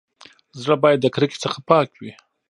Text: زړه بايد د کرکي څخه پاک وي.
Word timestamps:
زړه 0.61 0.75
بايد 0.81 0.99
د 1.01 1.05
کرکي 1.15 1.37
څخه 1.43 1.59
پاک 1.69 1.89
وي. 2.01 2.11